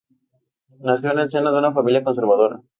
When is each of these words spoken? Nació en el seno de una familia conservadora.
Nació 0.79 1.11
en 1.11 1.19
el 1.19 1.29
seno 1.29 1.51
de 1.51 1.59
una 1.59 1.71
familia 1.73 2.03
conservadora. 2.03 2.59